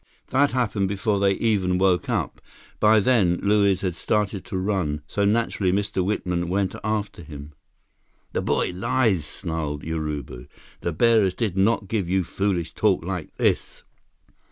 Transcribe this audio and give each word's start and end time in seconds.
"That 0.29 0.53
happened 0.53 0.87
before 0.87 1.19
they 1.19 1.33
even 1.33 1.77
woke 1.77 2.09
up. 2.09 2.41
By 2.79 2.99
then, 2.99 3.37
Luiz 3.43 3.81
had 3.81 3.95
started 3.95 4.43
to 4.45 4.57
run, 4.57 5.03
so 5.05 5.25
naturally 5.25 5.71
Mr. 5.71 6.03
Whitman 6.03 6.49
went 6.49 6.73
after 6.83 7.21
him." 7.21 7.51
"The 8.33 8.41
boy 8.41 8.71
lies," 8.73 9.25
snarled 9.25 9.83
Urubu. 9.83 10.47
"The 10.79 10.91
bearers 10.91 11.35
did 11.35 11.55
not 11.55 11.87
give 11.87 12.09
you 12.09 12.23
foolish 12.23 12.73
talk 12.73 13.05
like 13.05 13.35
this." 13.35 13.83